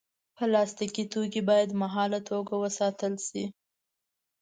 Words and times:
پلاستيکي 0.37 1.03
توکي 1.13 1.41
باید 1.49 1.69
مهاله 1.81 2.19
توګه 2.29 2.53
وساتل 2.63 3.13
شي. 3.27 3.43